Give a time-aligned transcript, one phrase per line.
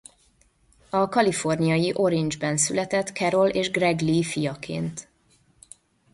[0.89, 5.07] A kaliforniai Orenge-ben született Carol és Greg Lee fiaként.